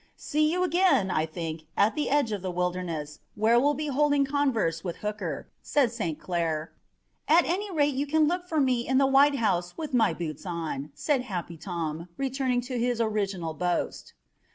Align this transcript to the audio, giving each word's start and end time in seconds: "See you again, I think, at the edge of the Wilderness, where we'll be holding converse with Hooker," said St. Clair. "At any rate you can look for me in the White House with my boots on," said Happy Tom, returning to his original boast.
"See 0.17 0.51
you 0.51 0.63
again, 0.63 1.11
I 1.11 1.27
think, 1.27 1.67
at 1.77 1.93
the 1.93 2.09
edge 2.09 2.31
of 2.31 2.41
the 2.41 2.49
Wilderness, 2.49 3.19
where 3.35 3.59
we'll 3.59 3.75
be 3.75 3.85
holding 3.85 4.25
converse 4.25 4.83
with 4.83 4.97
Hooker," 5.05 5.47
said 5.61 5.91
St. 5.91 6.19
Clair. 6.19 6.71
"At 7.27 7.45
any 7.45 7.69
rate 7.71 7.93
you 7.93 8.07
can 8.07 8.27
look 8.27 8.47
for 8.49 8.59
me 8.59 8.87
in 8.87 8.97
the 8.97 9.05
White 9.05 9.35
House 9.35 9.77
with 9.77 9.93
my 9.93 10.11
boots 10.15 10.43
on," 10.43 10.89
said 10.95 11.21
Happy 11.21 11.55
Tom, 11.55 12.09
returning 12.17 12.61
to 12.61 12.79
his 12.79 12.99
original 12.99 13.53
boast. 13.53 14.13